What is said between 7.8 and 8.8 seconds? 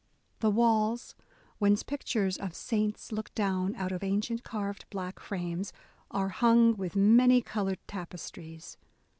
tapestries.